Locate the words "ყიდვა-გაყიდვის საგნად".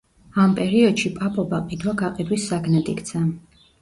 1.67-2.91